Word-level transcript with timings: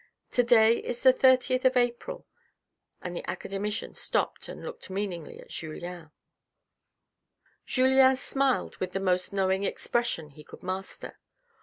To 0.31 0.41
day 0.41 0.77
is 0.79 1.03
the 1.03 1.13
thirtieth 1.13 1.63
of 1.63 1.77
April!" 1.77 2.25
and 3.03 3.15
the 3.15 3.29
academician 3.29 3.93
stopped 3.93 4.47
and 4.49 4.63
looked 4.63 4.89
meaningly 4.89 5.39
at 5.39 5.49
Julien. 5.49 6.09
Julien 7.67 8.15
smiled 8.15 8.77
with 8.77 8.93
the 8.93 8.99
most 8.99 9.31
knowing 9.31 9.63
expression 9.63 10.29
he 10.29 10.43
could 10.43 10.63
master. 10.63 11.19